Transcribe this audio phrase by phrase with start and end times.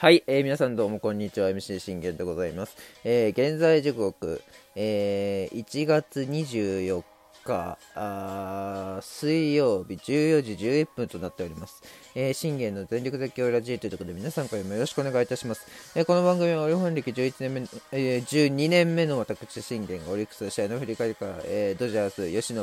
[0.00, 1.50] はい、えー皆さんどうもこんにちは。
[1.50, 2.74] MC 信玄でございます、
[3.04, 4.40] えー現在時刻、
[4.74, 7.02] えー1月24
[7.44, 11.82] 日あ水曜日14時11分となっております、
[12.14, 17.60] えー信玄の全力絶叫ラジオということで皆さんからもよろしくお願いいたします、えーこの番組はオリオン歴11年目、
[17.92, 22.56] えー12年目の私信玄がオリックスの試合の振り返りから、えードジャース吉信、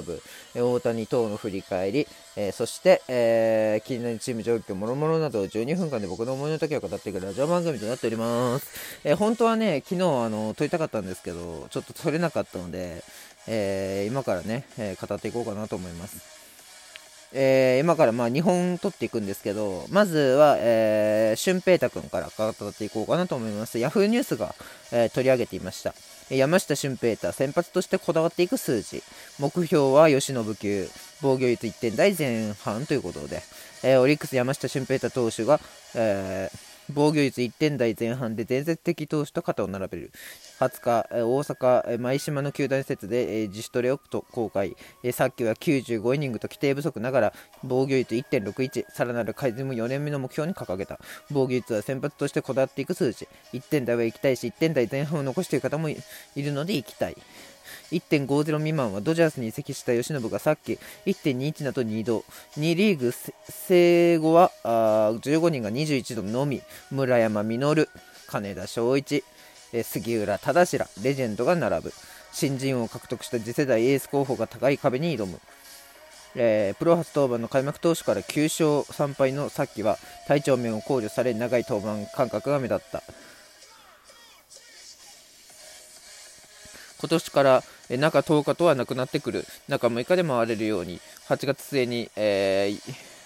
[0.55, 13.03] えー大谷等の振り返り、えーそして、えー気になるチーム状況もろもろなどを12分間で僕の思いの丈を語っていくラジオ番組となっております、えー本当はね昨日あの撮りたかったんですけどちょっと撮れなかったので、
[13.48, 16.38] えー今からね、えー語っていこうかなと思います
[17.34, 23.80] えー今からまあ2本撮っていくんですけど、まずは、えー、俊平太くんから語っていこうかなと思います。
[23.80, 24.56] ヤフーニュースが、
[24.92, 25.94] えー取り上げていました。
[26.30, 29.04] 山下俊平太、先発としてこだわっていく数字。
[29.40, 30.90] 目標は吉信級、
[31.22, 33.42] 防御率1点台前半ということで、
[33.84, 35.59] えーオリックス山下俊平太投手が、
[35.95, 40.11] えー防御率1点台前半で伝説的投手と肩を並べる
[40.59, 44.75] 20日、大阪、舞島の球団施設で、自主トレをと公開、
[45.11, 47.33] さっきは95イニングと規定不足ながら
[47.64, 50.99] 防御率1.61さらなる改善も4年目の目標に掲げた。
[51.30, 53.27] 防御率は先発としてこだわっていく数字。
[53.53, 55.95] 1点台は行きたいし1点台前半を残している方もい
[56.36, 57.17] るので行きたい。
[57.92, 62.25] 1.50未満はドジャースに移籍した吉信がさっき1.21など2度。
[62.58, 63.14] 2リーグ
[63.47, 66.61] 生後はあ15人が21度のみ。
[66.89, 67.88] 村山実
[68.27, 69.23] 金田正一。
[69.73, 71.94] え杉浦忠白レジェンドが並ぶ。
[72.32, 75.40] 新人を獲得した次世代エース候補が高い壁に挑む。
[76.36, 83.02] えープロ初登板の開幕投手から9勝3敗のさっきは体調面を考慮され長い登板間隔が目立った。
[87.00, 89.45] 今年から中10日とはなくなってくる。
[89.68, 93.17] 中6日で回れるように8月末に、えー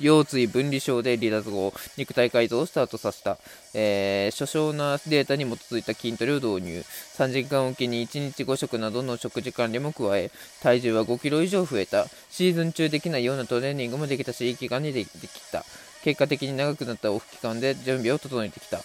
[0.00, 3.38] 腰椎分離症で離脱後肉体改造をスタートさせた、
[3.74, 6.84] えー、諸少なデータに基づいた筋トレを導入。
[7.16, 10.30] 3時間おきに1日5食などの食事管理も加え
[10.62, 12.06] 体重は5キロ以上増えた。
[12.30, 15.08] シーズン中できないようなトレーニングもできたしいい期間にでき
[15.52, 15.64] た。
[16.02, 18.80] 結果的に長くなったオフ期間で準備を整えてきた。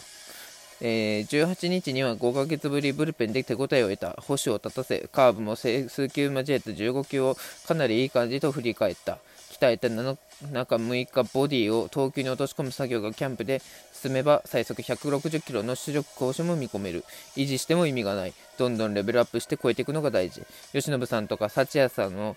[0.81, 4.12] えー18日には5ヶ月ぶりブルペンで手応えを得た。
[4.22, 9.18] 保守を立たせカーブも数球交えた15球をかなりいい感じと振り返った。
[9.60, 10.18] 鍛えた7
[10.52, 13.62] 中6日ボディを投球に落とし込む作業がキャンプで
[13.94, 17.06] 進めば最速160キロの出力更新も見込める。
[17.38, 18.34] 維持しても意味がない。
[18.58, 20.42] どんどんレベルアップして超えていくのが大事。
[20.74, 22.36] 吉信さんとか幸也さんの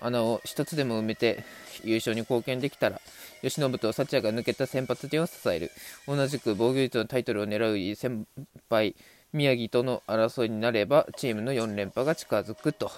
[0.00, 1.44] 穴を一つでも埋めて
[1.84, 3.00] 優勝に貢献できたら
[3.42, 5.72] 吉信と幸也が抜けた先発陣を支える。
[6.06, 8.26] 同じく防御率のタイトルを狙う先
[8.68, 8.94] 輩
[9.32, 12.90] 宮城との争いになればチームの4連覇が近づくと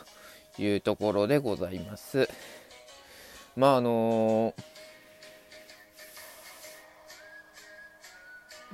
[0.58, 2.28] いうところでございます。
[3.56, 4.54] まああの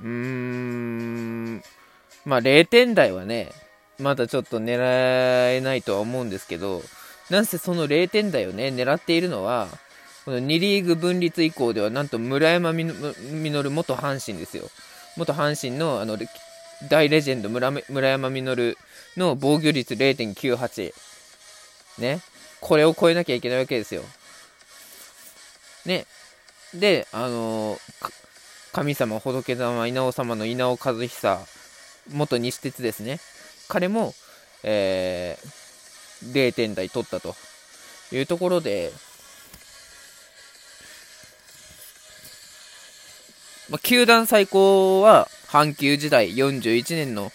[0.03, 1.63] うーん。
[2.25, 3.49] まあ0点台はね
[3.99, 6.83] まだちょっと狙えないとは思うんですけど
[7.31, 9.69] なんせその0点台をね狙っているのは
[10.25, 12.85] この2リーグ分立以降ではなんと村山実
[13.71, 14.65] 元阪神ですよ。
[15.17, 16.19] 元阪神のあの
[16.91, 18.77] 大レジェンド村村山実
[19.17, 20.93] の防御率0.98
[21.99, 22.21] ね。
[22.61, 24.03] これを超えなきゃいけないわけですよ。
[25.87, 26.07] ね。
[26.75, 27.79] であの
[28.73, 31.47] 神様仏様稲尾様の稲尾和久
[32.13, 33.21] 元西鉄ですね。
[33.69, 34.15] 彼も、
[34.63, 35.59] えー
[36.33, 37.37] 0点台取ったと。
[38.11, 38.91] いうところで、
[43.69, 47.31] まあ、球団最高は阪急時代41年の、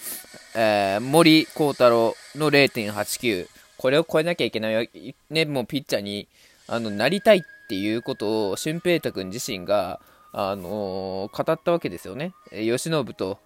[0.55, 6.27] えー森幸太郎の0.89これを超えなきゃいけないねもうピッチャーに
[6.67, 9.99] あのなりたいっっていうことを俊平太君自身が、
[10.31, 13.39] あのー語ったわけですよね慶喜と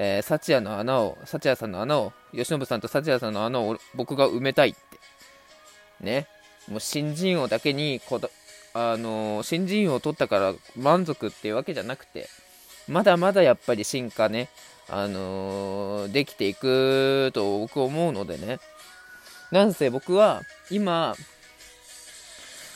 [0.00, 4.78] えー、幸也の穴を、幸也さんの穴を、吉信さんと幸也さんの穴を僕が埋めたいって。
[6.00, 6.28] ね。
[6.68, 8.30] もう新人王だけにこだ、
[8.74, 12.28] あのー新人王を取ったから満足っていうわけじゃなくて、
[12.86, 14.50] まだまだやっぱり進化ね、
[14.88, 18.60] あのーできていくと僕思うのでね。
[19.50, 21.16] なんせ僕は今、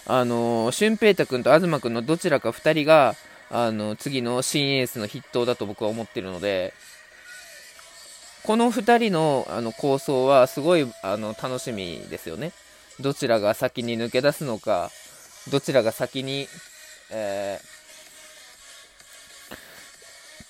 [0.06, 3.14] あの、俊平太君と東君のどちらか2人が、
[3.54, 6.72] あの次の新エースの筆頭だと僕は思ってるので、
[8.44, 12.52] この2人のあの構想はすごいあの楽しみですよね。
[12.98, 14.90] どちらが先に抜け出すのか、
[15.50, 16.48] どちらが先に、
[17.10, 17.60] え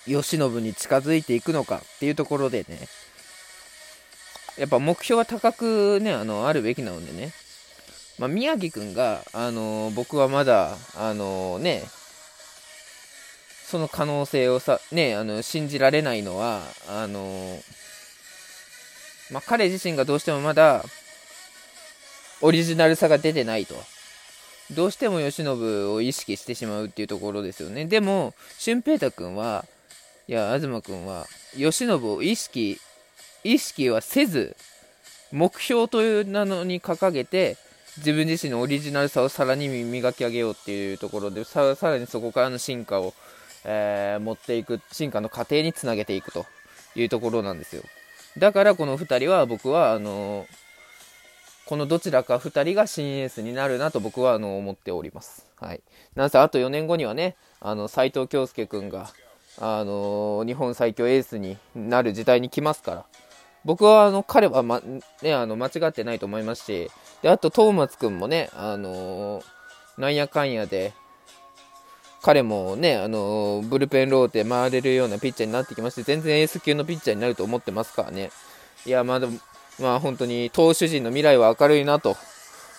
[0.07, 2.89] ー、慶喜に近づいていくのかっていうところでね、
[4.57, 7.33] やっぱ目標は高くね、あの、あるべきなのでね。
[8.19, 11.83] まあ、宮城くんが、あの僕はまだ、あのね、
[13.67, 17.59] その可能性をさ、ね、あの信じられないのはあの、
[19.31, 20.85] まあ、彼自身がどうしてもまだ
[22.43, 23.75] オリジナルさが出てないと。
[24.73, 27.85] どうしても慶喜を意識してしまうっていうところですよね。
[27.85, 29.65] でも、俊平太君は、
[30.29, 32.81] いや、東君は、慶喜を意識、
[33.45, 34.57] 意識はせず、
[35.31, 37.57] 目標という名のに掲げて、
[37.99, 43.13] 自分自身のオリジナルさをさらに磨き上げようっていうところで、さらにそこからの進化を、
[43.65, 46.47] えー、持っていく、進化の過程につなげていくと
[46.95, 47.83] いうところなんですよ。
[48.39, 50.47] だからこの2人は僕は、あの
[51.67, 55.47] このどちらか2人が新エースになるなと僕はあの思っております。
[55.61, 55.81] はい。
[56.15, 59.11] なんせあと4年後にはね、あの斉藤京介君が、
[59.59, 63.05] あの日本最強エースになる時代に来ますから、
[63.65, 64.81] 僕はあの彼は、ま
[65.23, 66.91] ね、あの間違ってないと思いますし、
[67.23, 69.43] であと、トーマツ君もね、あの
[69.97, 70.93] なんやかんやで、
[72.23, 78.31] 彼もね、あのブルペンローテ回れるようなピッチャーになってきまして、全然エース級のピッチャーになると思ってますからね。
[78.85, 79.39] いや、まあでも、
[79.81, 82.17] まあ本当に投手陣の未来は明るいなと、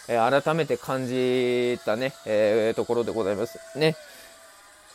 [0.10, 3.96] えー、改めて感じたね、えー、ところでございますね。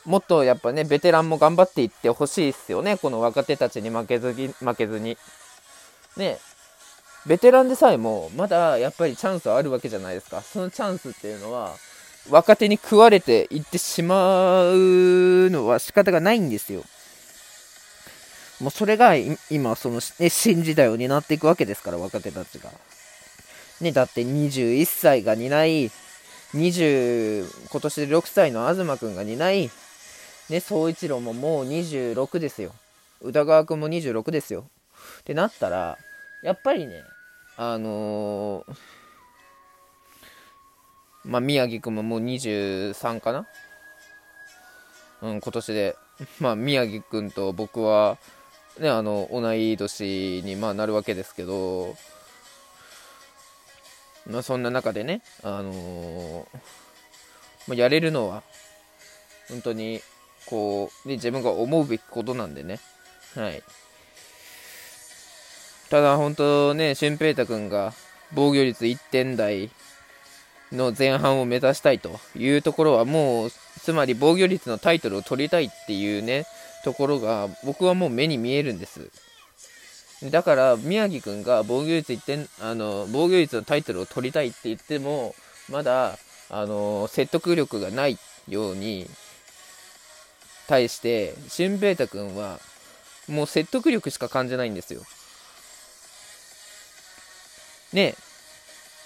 [0.04, 2.96] もっとやっぱね、ベテランも頑張っていってほしいですよね。
[2.96, 5.16] この若手たちに負けずに、負けずに。
[6.16, 6.38] ね、
[7.26, 10.40] ベテランでさえも、まだやっぱりチャンスはあるわけじゃないですか。
[10.42, 11.74] そのチャンスっていうのは、
[12.30, 16.84] 若手に食われていってしまうのは仕方がないんですよ。
[18.60, 19.14] もうそれが
[19.50, 22.70] 今、その、ね、新時代を担っていくわけですから、若手たちが。
[23.80, 25.90] ね、だって21歳が担い、
[26.54, 29.70] 20、今年で6歳の東くんが担い、
[30.48, 32.72] ね、総一郎ももう26ですよ。
[33.20, 34.68] 宇田川くんも26ですよ。
[35.20, 35.98] ってなったら、
[36.42, 37.04] やっぱりね、
[37.56, 38.76] あのー、
[41.24, 43.46] まあ、宮城くんももう23かな？
[45.22, 45.96] うん、今年で。
[46.40, 48.18] まあ、宮城くんと僕は、
[48.80, 51.94] ね、あの同い年にまあなるわけですけど、
[54.26, 56.46] まあ、そんな中でね、あのー、
[57.68, 58.42] まあ、やれるのは
[59.48, 60.00] 本当に
[60.46, 62.80] こう、ね、自分が思うべきことなんでね、
[63.36, 63.62] はい、
[65.90, 67.94] ただ本当ね、俊平太君が
[68.34, 69.70] 防御率1点台
[70.70, 73.50] の前半を目指したいというところはもう
[73.80, 76.44] つまり防御率のタイトルを取りたいっていうね
[76.84, 79.10] ところが僕はもう目に見えるんです。
[80.30, 85.34] だから宮城君が防御率1点あの防御率のタイトルを取りたいって言っても
[85.70, 86.18] まだ
[86.50, 88.18] あの説得力がない
[88.48, 89.06] ように
[90.66, 92.58] 対して俊平太君は
[93.28, 95.02] もう説得力しか感じないんですよ。
[97.92, 98.14] ね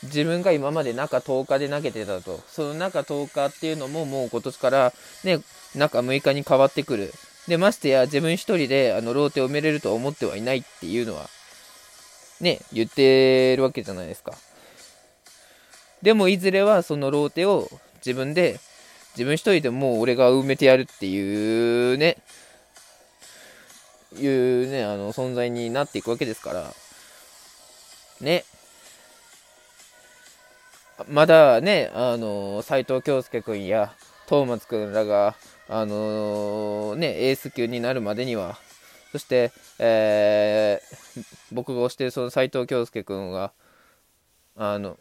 [0.02, 4.93] 自分が今まで中10日で投げてたとその中10日っていうのももう今年から
[5.25, 5.40] ね
[5.76, 7.12] 中6日に変わってくる
[7.49, 11.29] で、ましてや自分一人であのローテを埋めれるとは思ってはいないっていうのは、
[12.40, 14.32] ね、言ってるわけじゃないですか。
[16.02, 18.61] でも、いずれはそのローテを自分で、
[19.14, 22.17] 自分一人でもう俺が埋めてやるっていうね、
[24.17, 26.73] いうね、あの、存在になっていくわけですから、
[28.20, 28.44] ね。
[31.08, 33.94] まだね、あの、斎藤京介君や、
[34.26, 35.34] トーマツ君らが、
[35.69, 38.58] あのー、ね、エース級になるまでには、
[39.10, 43.52] そして、えー、僕が推しているその斉藤京介君が、
[44.56, 44.98] あの、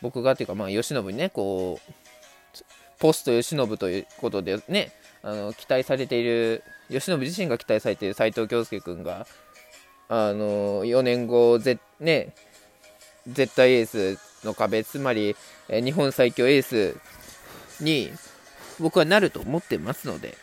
[0.00, 1.92] 僕がっていうか、まあ、慶喜にね、こう、
[2.98, 4.92] ポスト慶喜ということでね、
[5.22, 9.26] あの期待されている、慶喜自身が期待されている斉藤京介君が、
[10.08, 12.34] あの4年後、ぜね、
[13.28, 13.86] 絶対エー
[14.16, 15.36] スの壁、つまり、
[15.68, 16.96] え日本最強エース
[17.82, 18.10] に
[18.78, 20.36] 僕はなると思ってますので、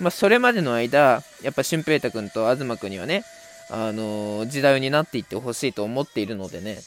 [0.00, 3.24] まあ、それまでの間、やっぱ俊平太君と東君にはね、
[3.70, 6.78] あのー、時代になっていってほしいと思っているのでね、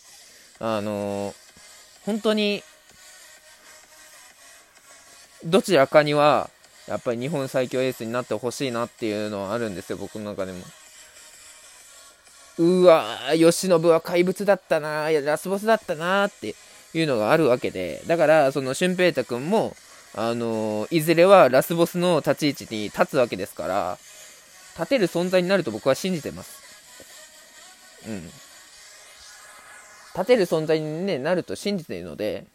[0.59, 1.33] あのー、
[2.05, 2.63] 本当に、
[5.43, 6.49] どちらかには、
[6.87, 10.63] やっぱり日本最強エースになってほしいなっていうのはあるんですよ、僕の中でも。
[12.59, 16.55] うわー、慶喜は怪物だったな、いや、ラスボスだったなって
[16.93, 19.75] いうのがあるわけで、だから、その俊平太君も、
[20.15, 23.97] あのいずれはラスボスの立ち位置に立つわけですから、
[24.75, 26.59] 立てる存在になると僕は信じてます。
[28.07, 28.23] うん。
[30.15, 32.45] 立てる存在に、ね、なると信じているので、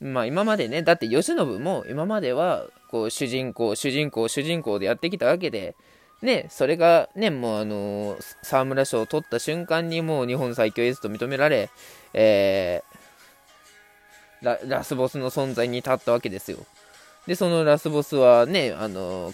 [0.00, 5.74] まあ今までね、だって慶喜も今までは、こう主人公、主人公、主人公でやってきたわけで、
[6.22, 11.70] ね、それがね、もうあのー、沢村賞を取った瞬間にもう日本最強エースと認められ、
[12.12, 16.58] えー、ララスボスの存在に立ったわけですよ。
[17.26, 19.32] で、そのラスボスはね、あの、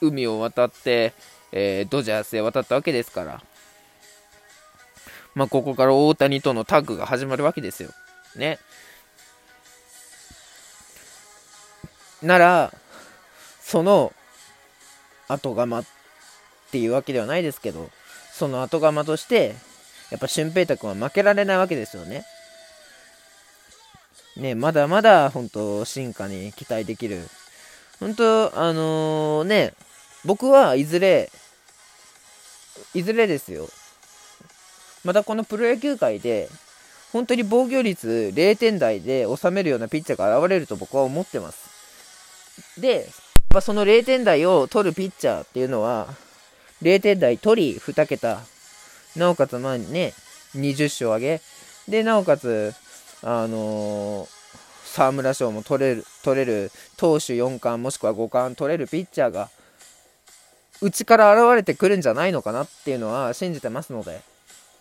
[0.00, 1.12] 海を渡って、
[1.52, 3.42] えー、ドジャースへ渡ったわけですから、
[5.34, 7.90] まあ、ここから大谷とのタッグが始まるわけですよ。
[8.36, 8.58] ね。
[12.22, 12.72] なら、
[13.60, 14.12] その
[15.28, 15.84] 後釜っ
[16.76, 17.88] ていうわけではないですけど、
[18.32, 19.54] その後釜として、
[20.10, 22.26] やっぱ俊平太君は負けられないわけですよね。
[24.36, 27.26] ね、まだまだ本当進化に期待できる。
[27.98, 29.72] 本当あのー、ね、
[30.26, 31.30] 僕はいずれ、
[32.92, 33.68] いずれですよ。
[35.02, 36.50] またこのプロ野球界で、
[37.12, 41.70] 本当に防御率0点台で収めるようなピッチャーが現れると僕は思ってます。
[42.78, 43.04] で、やっ
[43.48, 46.08] ぱその0点台を取るピッチャーっていうのは、
[46.82, 48.40] 0点台取り2桁、
[49.16, 50.12] なおかつまあね、
[50.54, 51.40] 20勝上げ、
[51.88, 52.74] で、なおかつ、
[53.22, 54.28] あのー、
[54.84, 59.50] 沢村賞も取れる、取れる、投手4冠もしくは5冠取れるピッチャーが、
[60.82, 64.20] うちから現れてくるんじゃないのかなっていうのは信じてますので、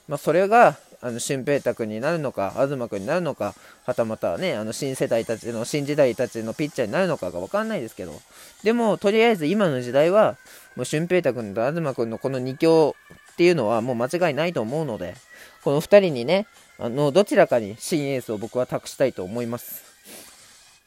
[0.08, 8.22] まあ、それが、あの、俊平太君になるのか、東君になるのか、はたまたね、あの、新世代たちの、新時代たちのピッチャーになるのかがわかんないですけど、
[8.64, 10.38] でも、とりあえず今の時代は、
[10.76, 12.96] もう俊平太君と東君のこの2強
[13.34, 15.16] っていうのはもう間違いないと思うので、
[15.64, 16.48] この2人にね、
[16.78, 19.84] あの、どちらかに新エースを僕は託したいと思います。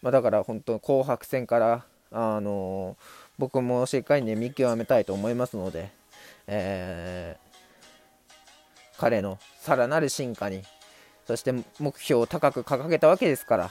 [0.02, 3.04] まあ、だから本当、紅白戦から、あのー、
[3.38, 5.90] 僕もしっかりね、見極めたいと思いますので、
[6.46, 7.47] えー
[8.98, 10.62] 彼のさらなる進化に、
[11.26, 13.70] そして目標を高く掲げたわけですから、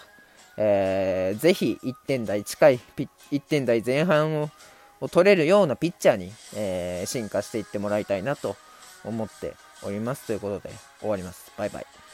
[0.58, 2.80] えー、ぜひ1点台近い、
[3.32, 4.50] 1点台前半を
[5.02, 8.56] を取れるようなピッチャーに、えー、進化していってもらいたいなと
[9.04, 9.54] 思って
[9.84, 10.28] おります。
[10.28, 11.52] ということで終わります。
[11.58, 12.07] バイバイ。